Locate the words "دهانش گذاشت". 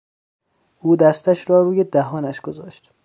1.83-2.91